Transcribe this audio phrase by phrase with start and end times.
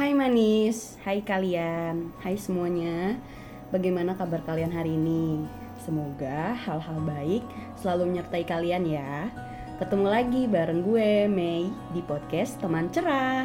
[0.00, 3.20] Hai manis, hai kalian, hai semuanya.
[3.68, 5.44] Bagaimana kabar kalian hari ini?
[5.76, 7.44] Semoga hal-hal baik
[7.76, 9.28] selalu menyertai kalian ya.
[9.76, 13.44] Ketemu lagi bareng gue, Mei, di podcast Teman Cerah.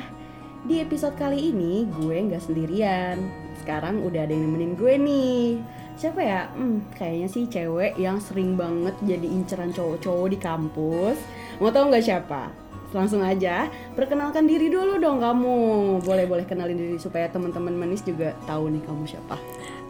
[0.64, 3.20] Di episode kali ini gue nggak sendirian.
[3.60, 5.60] Sekarang udah ada yang nemenin gue nih.
[6.00, 6.56] Siapa ya?
[6.56, 11.20] Hmm, kayaknya sih cewek yang sering banget jadi inceran cowok-cowok di kampus.
[11.60, 12.65] Mau tau nggak siapa?
[12.96, 15.56] Langsung aja, perkenalkan diri dulu dong kamu.
[16.00, 19.36] Boleh-boleh kenalin diri supaya teman-teman manis juga tahu nih kamu siapa.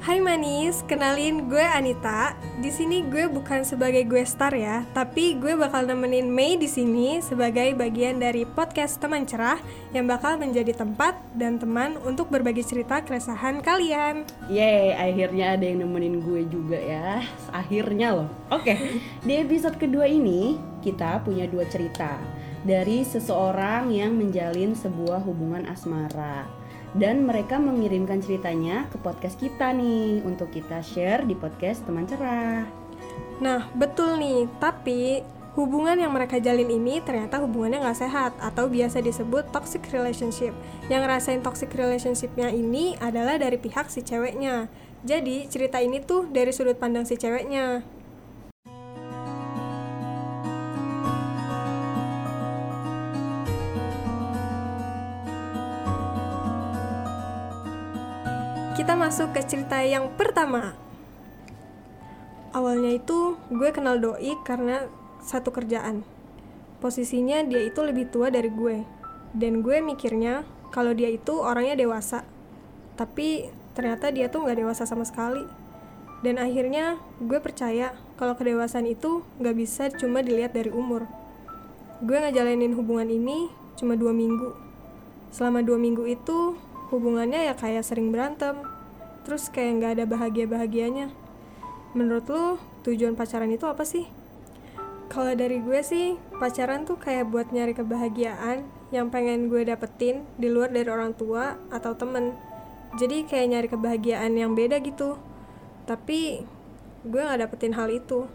[0.01, 2.33] Hai manis, kenalin gue Anita.
[2.61, 7.21] Di sini gue bukan sebagai gue star ya, tapi gue bakal nemenin Mei di sini
[7.21, 9.61] sebagai bagian dari podcast teman cerah
[9.93, 14.25] yang bakal menjadi tempat dan teman untuk berbagi cerita keresahan kalian.
[14.49, 17.21] Yeay, akhirnya ada yang nemenin gue juga ya.
[17.53, 18.29] Akhirnya loh.
[18.49, 25.69] Oke, di episode kedua ini kita punya dua cerita dari seseorang yang menjalin sebuah hubungan
[25.69, 26.49] asmara
[26.97, 32.65] dan mereka mengirimkan ceritanya ke podcast kita nih untuk kita share di podcast teman cerah.
[33.37, 35.19] Nah, betul nih, tapi
[35.59, 40.55] hubungan yang mereka jalin ini ternyata hubungannya nggak sehat atau biasa disebut toxic relationship.
[40.87, 44.71] Yang ngerasain toxic relationshipnya ini adalah dari pihak si ceweknya.
[45.05, 47.83] Jadi cerita ini tuh dari sudut pandang si ceweknya.
[58.75, 60.75] Kita masuk ke cerita yang pertama.
[62.51, 64.91] Awalnya itu gue kenal Doi karena
[65.23, 66.03] satu kerjaan.
[66.83, 68.83] Posisinya dia itu lebih tua dari gue.
[69.31, 70.43] Dan gue mikirnya
[70.75, 72.27] kalau dia itu orangnya dewasa.
[72.99, 73.47] Tapi
[73.79, 75.47] ternyata dia tuh nggak dewasa sama sekali.
[76.19, 81.07] Dan akhirnya gue percaya kalau kedewasaan itu nggak bisa cuma dilihat dari umur.
[82.03, 83.47] Gue ngejalanin hubungan ini
[83.79, 84.51] cuma dua minggu.
[85.31, 86.59] Selama dua minggu itu
[86.93, 88.61] hubungannya ya kayak sering berantem.
[89.25, 91.09] Terus kayak nggak ada bahagia bahagianya
[91.95, 92.45] menurut lu
[92.83, 94.05] tujuan pacaran itu apa sih?
[95.07, 100.51] Kalau dari gue sih pacaran tuh kayak buat nyari kebahagiaan yang pengen gue dapetin di
[100.51, 102.35] luar dari orang tua atau temen.
[102.99, 105.15] Jadi kayak nyari kebahagiaan yang beda gitu.
[105.87, 106.43] Tapi
[107.07, 108.27] gue nggak dapetin hal itu.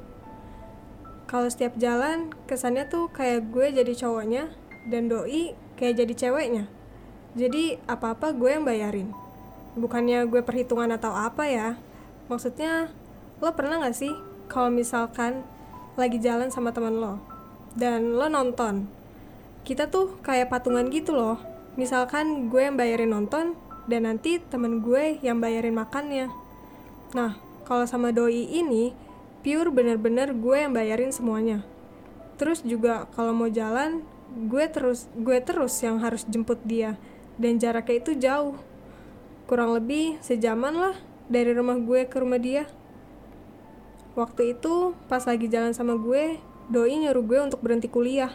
[1.29, 4.51] Kalau setiap jalan kesannya tuh kayak gue jadi cowoknya
[4.89, 6.80] dan doi kayak jadi ceweknya
[7.31, 9.15] jadi apa-apa gue yang bayarin.
[9.79, 11.79] Bukannya gue perhitungan atau apa ya.
[12.27, 12.91] Maksudnya
[13.39, 14.11] lo pernah gak sih
[14.51, 15.47] kalau misalkan
[15.95, 17.23] lagi jalan sama teman lo
[17.79, 18.91] dan lo nonton.
[19.63, 21.39] Kita tuh kayak patungan gitu loh.
[21.79, 23.55] Misalkan gue yang bayarin nonton
[23.87, 26.35] dan nanti temen gue yang bayarin makannya.
[27.15, 28.91] Nah, kalau sama doi ini
[29.47, 31.63] pure bener-bener gue yang bayarin semuanya.
[32.43, 34.03] Terus juga kalau mau jalan,
[34.35, 36.99] gue terus gue terus yang harus jemput dia
[37.41, 38.61] dan jaraknya itu jauh.
[39.49, 40.95] Kurang lebih sejaman lah
[41.33, 42.69] dari rumah gue ke rumah dia.
[44.13, 46.37] Waktu itu pas lagi jalan sama gue,
[46.69, 48.31] doi nyuruh gue untuk berhenti kuliah.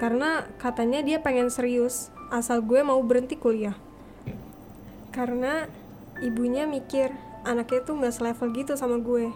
[0.00, 3.76] Karena katanya dia pengen serius, asal gue mau berhenti kuliah.
[5.12, 5.68] Karena
[6.24, 7.12] ibunya mikir
[7.44, 9.30] anaknya tuh gak selevel gitu sama gue.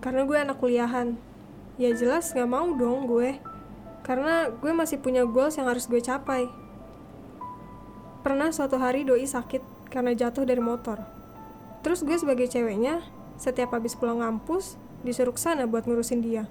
[0.00, 1.20] Karena gue anak kuliahan.
[1.76, 3.36] Ya jelas gak mau dong gue.
[4.02, 6.65] Karena gue masih punya goals yang harus gue capai.
[8.26, 10.98] Pernah suatu hari doi sakit karena jatuh dari motor.
[11.86, 12.98] Terus gue sebagai ceweknya,
[13.38, 14.74] setiap habis pulang ngampus,
[15.06, 16.50] disuruh ke sana buat ngurusin dia.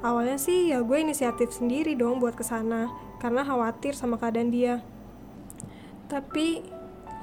[0.00, 2.88] Awalnya sih ya gue inisiatif sendiri dong buat ke sana
[3.20, 4.80] karena khawatir sama keadaan dia.
[6.08, 6.64] Tapi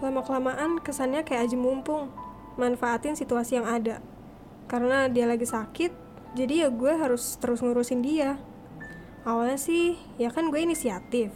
[0.05, 2.13] lama-kelamaan kesannya kayak aja mumpung,
[2.53, 3.97] manfaatin situasi yang ada.
[4.69, 5.89] Karena dia lagi sakit,
[6.37, 8.37] jadi ya gue harus terus ngurusin dia.
[9.25, 11.33] Awalnya sih ya kan gue inisiatif.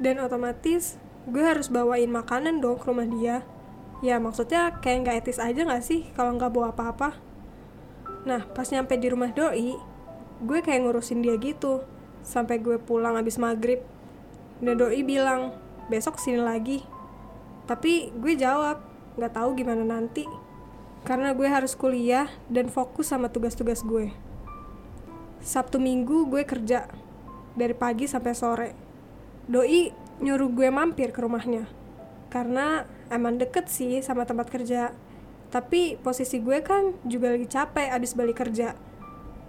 [0.00, 3.46] Dan otomatis gue harus bawain makanan dong ke rumah dia.
[4.02, 7.14] Ya maksudnya kayak nggak etis aja nggak sih kalau nggak bawa apa-apa?
[8.26, 9.78] Nah pas nyampe di rumah doi
[10.42, 11.86] gue kayak ngurusin dia gitu.
[12.26, 13.82] Sampai gue pulang abis maghrib.
[14.58, 15.54] Dan doi bilang
[15.86, 16.82] besok sini lagi.
[17.70, 18.82] Tapi gue jawab
[19.14, 20.26] nggak tahu gimana nanti.
[21.02, 24.14] Karena gue harus kuliah dan fokus sama tugas-tugas gue.
[25.42, 26.86] Sabtu Minggu gue kerja
[27.58, 28.70] dari pagi sampai sore.
[29.50, 31.66] Doi nyuruh gue mampir ke rumahnya.
[32.30, 34.94] Karena emang deket sih sama tempat kerja.
[35.52, 38.72] Tapi posisi gue kan juga lagi capek abis balik kerja.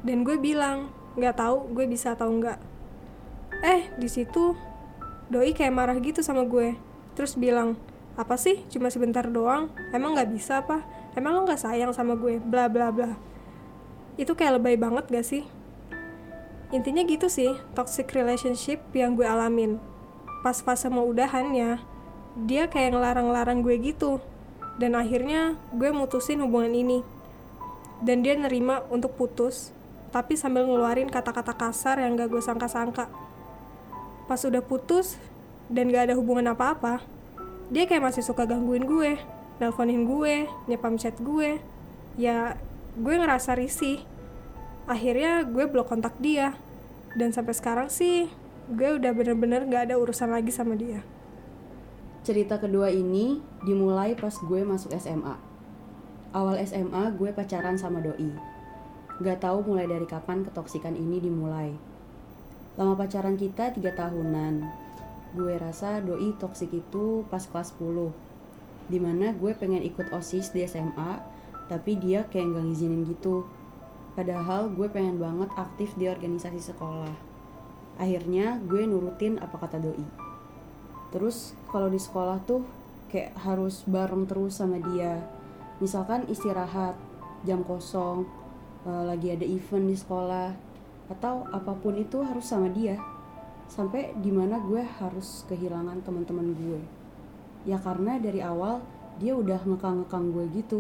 [0.04, 2.58] Dan gue bilang nggak tahu gue bisa atau enggak
[3.62, 4.58] eh di situ
[5.30, 6.76] doi kayak marah gitu sama gue.
[7.14, 7.80] Terus bilang
[8.18, 8.66] apa sih?
[8.74, 9.70] Cuma sebentar doang?
[9.94, 10.82] Emang nggak bisa apa
[11.14, 12.42] emang lo nggak sayang sama gue?
[12.42, 13.14] Bla bla bla.
[14.20, 15.42] Itu kayak lebay banget gak sih?
[16.70, 19.78] Intinya gitu sih toxic relationship yang gue alamin
[20.44, 21.80] pas fase mau udahannya
[22.44, 24.20] dia kayak ngelarang-larang gue gitu.
[24.78, 27.00] Dan akhirnya gue mutusin hubungan ini.
[28.04, 29.72] Dan dia nerima untuk putus
[30.14, 33.10] tapi sambil ngeluarin kata-kata kasar yang gak gue sangka-sangka.
[34.30, 35.18] Pas udah putus
[35.72, 37.02] dan gak ada hubungan apa-apa
[37.74, 39.18] dia kayak masih suka gangguin gue
[39.62, 41.62] nelponin gue nyepam chat gue.
[42.20, 42.58] Ya
[42.94, 44.02] gue ngerasa risih.
[44.86, 46.58] Akhirnya gue blok kontak dia.
[47.14, 48.30] Dan sampai sekarang sih
[48.72, 51.04] gue udah bener-bener gak ada urusan lagi sama dia
[52.24, 55.36] Cerita kedua ini dimulai pas gue masuk SMA.
[56.32, 58.32] Awal SMA gue pacaran sama doi.
[59.20, 61.76] Gak tahu mulai dari kapan ketoksikan ini dimulai.
[62.80, 64.64] Lama pacaran kita tiga tahunan.
[65.36, 68.16] Gue rasa doi toksik itu pas kelas 10.
[68.88, 71.20] Di mana gue pengen ikut OSIS di SMA,
[71.68, 73.44] tapi dia kayak gak ngizinin gitu.
[74.16, 77.33] Padahal gue pengen banget aktif di organisasi sekolah.
[77.98, 80.06] Akhirnya gue nurutin apa kata doi.
[81.14, 82.66] Terus kalau di sekolah tuh
[83.14, 85.22] kayak harus bareng terus sama dia.
[85.78, 86.98] Misalkan istirahat
[87.46, 88.26] jam kosong
[88.90, 90.58] uh, lagi ada event di sekolah
[91.14, 92.98] atau apa pun itu harus sama dia.
[93.70, 96.82] Sampai di mana gue harus kehilangan teman-teman gue.
[97.70, 98.82] Ya karena dari awal
[99.22, 100.80] dia udah ngekang-ngekang gue gitu.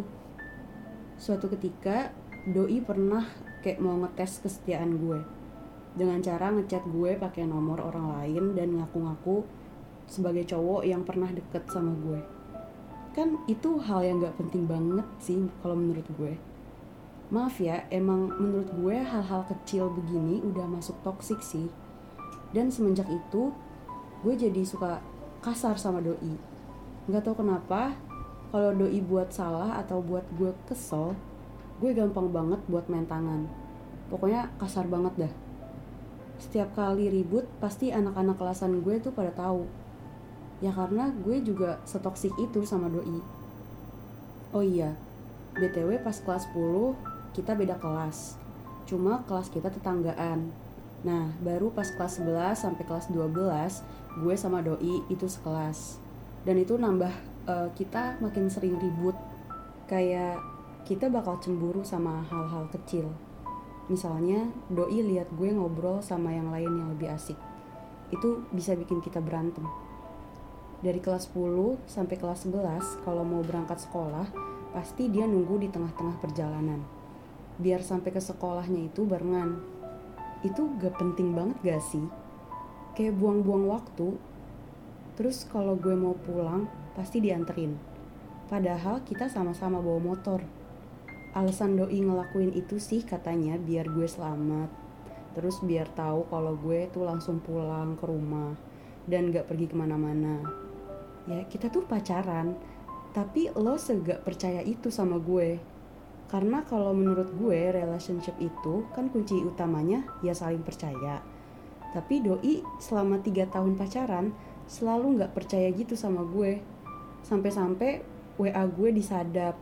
[1.21, 2.09] Suatu ketika
[2.49, 3.29] doi pernah
[3.61, 5.32] kayak mau ngetes kesetiaan gue
[5.93, 9.45] dengan cara ngechat gue pakai nomor orang lain dan ngaku-ngaku
[10.09, 12.21] sebagai cowok yang pernah deket sama gue.
[13.13, 16.33] Kan itu hal yang gak penting banget sih kalau menurut gue.
[17.29, 21.69] Maaf ya emang menurut gue hal-hal kecil begini udah masuk toksik sih.
[22.53, 23.53] Dan semenjak itu
[24.25, 24.97] gue jadi suka
[25.45, 26.33] kasar sama doi.
[27.05, 27.93] Nggak tahu kenapa
[28.49, 31.13] kalau doi buat salah atau buat gue kesel
[31.81, 33.45] gue gampang banget buat main tangan.
[34.09, 35.33] Pokoknya kasar banget dah
[36.43, 39.63] setiap kali ribut pasti anak-anak kelasan gue tuh pada tahu.
[40.59, 43.23] Ya karena gue juga setoksik itu sama doi.
[44.51, 44.93] Oh iya
[45.55, 46.99] btw pas kelas 10
[47.31, 48.35] kita beda kelas.
[48.83, 50.51] Cuma kelas kita tetanggaan.
[51.07, 55.95] Nah baru pas kelas 11 sampai kelas 12 gue sama doi itu sekelas.
[56.43, 57.13] Dan itu nambah
[57.47, 59.15] uh, kita makin sering ribut.
[59.87, 60.43] Kayak
[60.83, 63.07] kita bakal cemburu sama hal-hal kecil
[63.91, 67.35] misalnya doi lihat gue ngobrol sama yang lain yang lebih asik.
[68.13, 69.67] Itu bisa bikin kita berantem.
[70.83, 74.27] Dari kelas 10 sampai kelas 11 kalau mau berangkat sekolah
[74.75, 76.83] pasti dia nunggu di tengah-tengah perjalanan.
[77.55, 79.63] Biar sampai ke sekolahnya itu barengan.
[80.43, 82.03] Itu gak penting banget gak sih?
[82.99, 84.19] Kayak buang-buang waktu.
[85.15, 86.67] Terus kalau gue mau pulang
[86.99, 87.79] pasti dianterin.
[88.51, 90.62] Padahal kita sama-sama bawa motor
[91.33, 94.69] alasan doi ngelakuin itu sih katanya biar gue selamat.
[95.33, 98.53] Terus biar tahu kalau gue tuh langsung pulang ke rumah
[99.09, 100.45] dan gak pergi ke mana-mana.
[101.25, 102.53] Ya kita tuh pacaran
[103.17, 105.57] tapi lo segak percaya itu sama gue.
[106.29, 111.21] Karena kalau menurut gue relationship itu kan kunci utamanya ya saling percaya.
[111.93, 114.33] Tapi doi selama tiga tahun pacaran
[114.69, 116.61] selalu nggak percaya gitu sama gue.
[117.25, 118.05] Sampai-sampai
[118.37, 119.53] WA gue disadap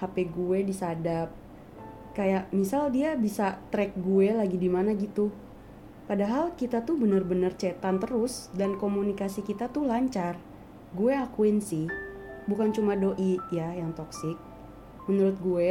[0.00, 1.28] HP gue disadap.
[2.16, 5.28] Kayak misal dia bisa track gue lagi di mana gitu.
[6.08, 10.40] Padahal kita tuh bener-bener cetan terus dan komunikasi kita tuh lancar.
[10.96, 11.86] Gue akuin sih
[12.50, 14.34] bukan cuma doi ya yang toksik
[15.06, 15.70] menurut gue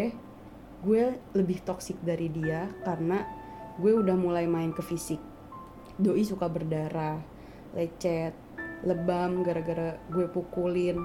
[0.80, 1.04] gue
[1.36, 3.28] lebih toksik dari dia karena
[3.80, 5.20] gue udah mulai main ke fisik.
[6.00, 7.20] Doi suka berdarah
[7.76, 8.32] lecet
[8.88, 11.04] lebam gara-gara gue pukulin.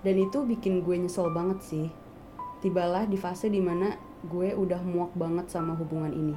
[0.00, 1.86] Dan itu bikin gue nyesel banget sih
[2.60, 6.36] tibalah di fase di mana gue udah muak banget sama hubungan ini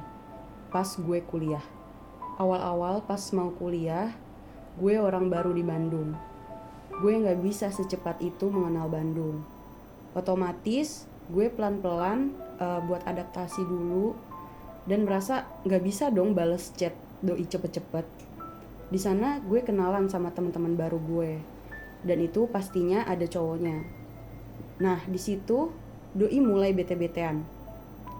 [0.72, 1.62] pas gue kuliah
[2.40, 4.10] awal-awal pas mau kuliah
[4.80, 6.16] gue orang baru di Bandung
[7.02, 9.42] gue nggak bisa secepat itu mengenal Bandung.
[10.14, 14.14] Otomatis gue pelan-pelan uh, buat adaptasi dulu
[14.86, 18.06] dan merasa nggak bisa dong bales chat doi cepet-cepet.
[18.92, 21.32] Di sana gue kenalan sama teman-teman baru gue
[22.06, 23.82] dan itu pastinya ada cowoknya.
[24.78, 25.72] Nah di situ
[26.14, 27.42] doi mulai bete-betean.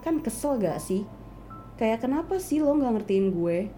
[0.02, 1.06] Kan kesel gak sih?
[1.78, 3.70] Kayak kenapa sih lo nggak ngertiin gue?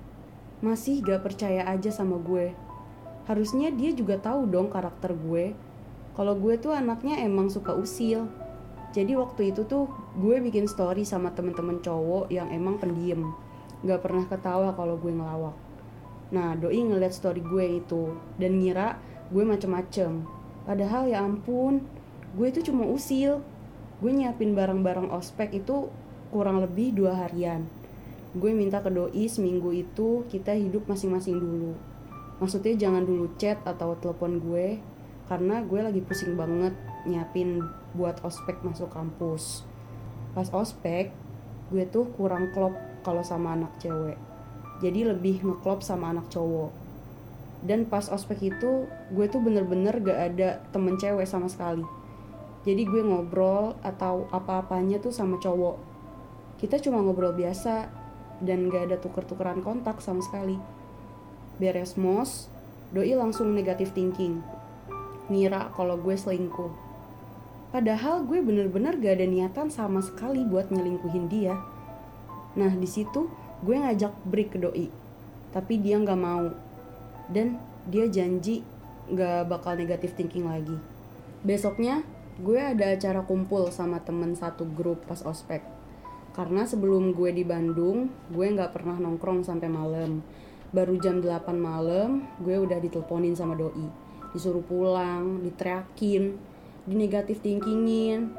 [0.65, 2.57] Masih gak percaya aja sama gue.
[3.29, 5.53] Harusnya dia juga tahu dong karakter gue.
[6.17, 8.25] Kalau gue tuh anaknya emang suka usil.
[8.97, 13.37] Jadi waktu itu tuh gue bikin story sama temen-temen cowok yang emang pendiem
[13.85, 15.57] gak pernah ketawa kalau gue ngelawak.
[16.33, 18.97] Nah doi ngeliat story gue itu dan ngira
[19.29, 20.25] gue macem-macem.
[20.65, 21.85] Padahal ya ampun
[22.33, 23.45] gue itu cuma usil
[23.97, 25.89] gue nyiapin barang-barang ospek itu
[26.29, 27.65] kurang lebih dua harian.
[28.37, 31.73] Gue minta ke doi seminggu itu kita hidup masing-masing dulu.
[32.37, 34.77] Maksudnya jangan dulu chat atau telepon gue
[35.33, 36.77] karena gue lagi pusing banget
[37.09, 37.65] nyiapin
[37.97, 39.65] buat ospek masuk kampus.
[40.37, 41.09] Pas ospek
[41.73, 44.21] gue tuh kurang klop kalau sama anak cewek.
[44.85, 46.69] Jadi lebih ngeklop sama anak cowok.
[47.65, 48.85] Dan pas ospek itu
[49.17, 52.05] gue tuh bener-bener gak ada temen cewek sama sekali
[52.67, 55.79] jadi gue ngobrol atau apa-apanya tuh sama cowok.
[56.59, 57.87] Kita cuma ngobrol biasa
[58.43, 60.59] dan gak ada tuker-tukeran kontak sama sekali.
[61.63, 62.51] Beres mos
[62.91, 64.43] doi langsung negatif thinking.
[65.31, 66.75] Ngira kalau gue selingkuh.
[67.71, 71.55] Padahal gue bener-bener gak ada niatan sama sekali buat nyelingkuhin dia.
[72.59, 73.31] Nah di situ
[73.63, 74.91] gue ngajak break ke doi
[75.55, 76.51] tapi dia nggak mau.
[77.31, 78.67] Dan dia janji
[79.07, 80.75] gak bakal negatif thinking lagi.
[81.47, 82.03] Besoknya
[82.37, 85.65] gue ada acara kumpul sama temen satu grup pas ospek.
[86.37, 90.21] Karena sebelum gue di Bandung gue nggak pernah nongkrong sampai malam.
[90.69, 93.89] Baru jam 8 malam gue udah diteleponin sama doi.
[94.37, 96.37] Disuruh pulang diteriakin
[96.85, 98.37] di negatif thinkingin.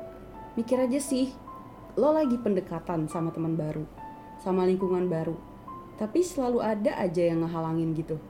[0.53, 1.33] Mikir aja sih
[1.97, 3.81] lo lagi pendekatan sama teman baru
[4.45, 5.33] sama lingkungan baru.
[5.97, 8.21] Tapi selalu ada aja yang ngehalangin gitu.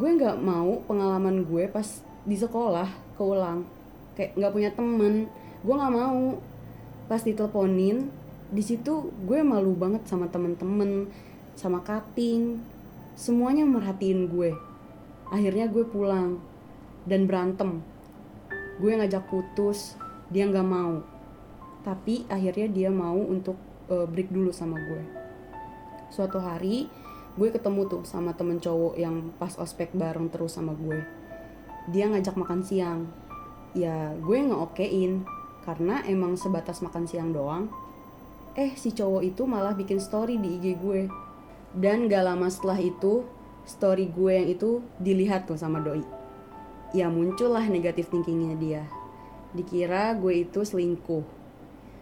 [0.00, 1.84] Gue nggak mau pengalaman gue pas
[2.24, 2.88] di sekolah
[3.20, 3.79] keulang
[4.20, 5.32] kayak nggak punya temen
[5.64, 6.36] gue nggak mau.
[7.08, 8.12] Pas diteleponin
[8.52, 11.08] di situ gue malu banget sama temen-temen
[11.56, 12.60] sama cutting.
[13.16, 14.52] Semuanya merhatiin gue.
[15.32, 16.36] Akhirnya gue pulang
[17.08, 17.80] dan berantem.
[18.76, 19.96] Gue ngajak putus
[20.28, 21.00] dia nggak mau.
[21.80, 23.56] Tapi akhirnya dia mau untuk
[23.88, 25.02] uh, break dulu sama gue.
[26.12, 26.92] Suatu hari
[27.40, 31.00] gue ketemu tuh sama temen cowok yang pas ospek bareng terus sama gue.
[31.88, 33.08] Dia ngajak makan siang
[33.76, 35.22] ya gue ngeokein
[35.62, 37.70] karena emang sebatas makan siang doang
[38.58, 41.06] eh si cowok itu malah bikin story di IG gue.
[41.70, 43.22] Dan gak lama setelah itu
[43.62, 46.02] story gue yang itu dilihat tuh sama doi.
[46.90, 48.82] Ya muncullah negatif thinkingnya dia.
[49.54, 51.22] Dikira gue itu selingkuh.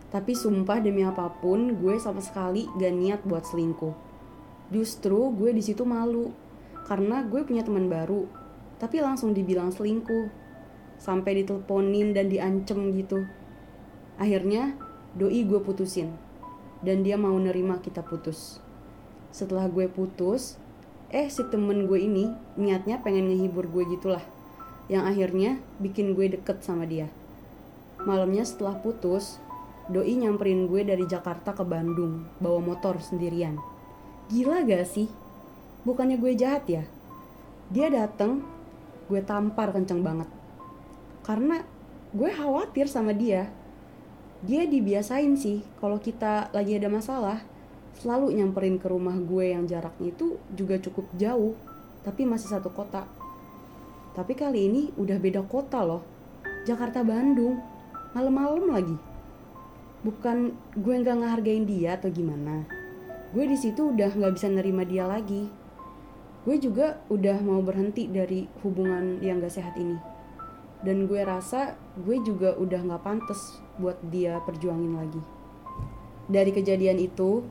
[0.08, 3.92] Tapi sumpah demi apa pun gue sama sekali gak niat buat selingkuh.
[4.72, 6.32] Justru gue di situ malu.
[6.88, 8.24] Karena gue punya teman baru.
[8.80, 10.47] Tapi langsung dibilang selingkuh
[10.98, 13.24] sampai diteleponin dan diancem gitu
[14.18, 14.74] akhirnya
[15.14, 16.12] doi gue putusin
[16.82, 18.58] dan dia mau nerima kita putus
[19.30, 20.58] setelah gue putus
[21.08, 22.28] eh si temen gue ini
[22.58, 24.22] niatnya pengen ngehibur gue gitulah
[24.88, 27.12] yang akhirnya bikin gue deket sama dia.
[28.02, 29.36] Malamnya setelah putus,
[29.88, 33.56] Doi nyamperin gue dari Jakarta ke Bandung, bawa motor sendirian.
[34.28, 35.08] Gila gak sih?
[35.88, 36.84] Bukannya gue jahat ya?
[37.72, 38.44] Dia dateng,
[39.08, 40.28] gue tampar kenceng banget.
[41.28, 41.60] Karena
[42.16, 43.52] gue khawatir sama dia.
[44.40, 47.44] Dia dibiasain sih, kalau kita lagi ada masalah,
[48.00, 51.52] selalu nyamperin ke rumah gue yang jaraknya itu juga cukup jauh,
[52.06, 53.04] tapi masih satu kota
[54.18, 56.02] tapi kali ini udah beda kota loh.
[56.66, 57.62] Jakarta Bandung.
[58.18, 58.98] Malam-malam lagi.
[60.02, 62.66] Bukan gue nggak ngehargain dia atau gimana.
[63.30, 65.46] Gue di situ udah nggak bisa nerima dia lagi.
[66.42, 69.94] Gue juga udah mau berhenti dari hubungan yang gak sehat ini.
[70.78, 75.22] Dan gue rasa gue juga udah gak pantas buat dia perjuangin lagi.
[76.28, 77.42] Dari kejadian itu,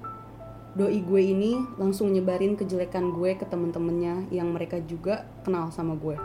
[0.78, 6.16] doi gue ini langsung nyebarin kejelekan gue ke temen-temennya yang mereka juga kenal sama gue.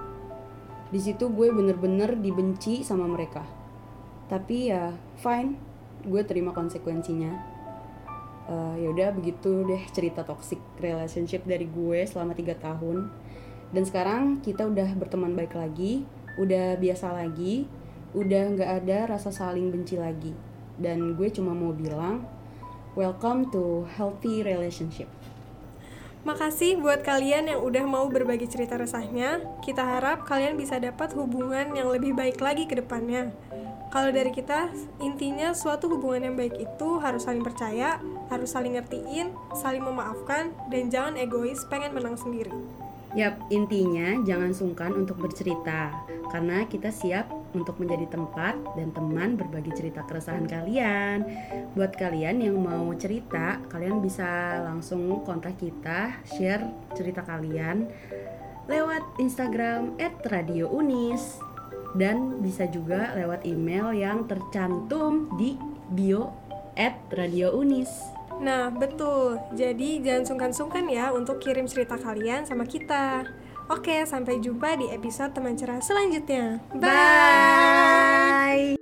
[0.92, 3.42] Di situ gue bener-bener dibenci sama mereka.
[4.28, 5.56] Tapi ya fine.
[6.04, 7.32] Gue terima konsekuensinya.
[8.42, 13.08] Uh, ya udah begitu deh cerita toxic relationship dari gue selama tiga tahun.
[13.72, 16.04] Dan sekarang kita udah berteman baik lagi
[16.36, 17.68] udah biasa lagi
[18.12, 20.32] udah nggak ada rasa saling benci lagi
[20.76, 22.24] dan gue cuma mau bilang
[22.96, 25.08] welcome to healthy relationship
[26.22, 29.42] Makasih buat kalian yang udah mau berbagi cerita resahnya.
[29.58, 33.34] Kita harap kalian bisa dapat hubungan yang lebih baik lagi ke depannya.
[33.90, 34.70] Kalau dari kita,
[35.02, 37.98] intinya suatu hubungan yang baik itu harus saling percaya,
[38.30, 42.54] harus saling ngertiin, saling memaafkan, dan jangan egois pengen menang sendiri.
[43.12, 45.92] Yap, intinya jangan sungkan untuk bercerita,
[46.32, 51.28] karena kita siap untuk menjadi tempat dan teman berbagi cerita keresahan kalian.
[51.76, 56.64] Buat kalian yang mau cerita, kalian bisa langsung kontak kita, share
[56.96, 57.84] cerita kalian
[58.64, 61.36] lewat Instagram @radiounis
[62.00, 65.60] dan bisa juga lewat email yang tercantum di
[65.92, 66.32] bio
[67.12, 67.92] @radiounis.
[68.42, 69.38] Nah, betul.
[69.54, 73.22] Jadi jangan sungkan-sungkan ya untuk kirim cerita kalian sama kita.
[73.70, 76.58] Oke, sampai jumpa di episode teman cerah selanjutnya.
[76.74, 78.76] Bye.
[78.76, 78.81] Bye.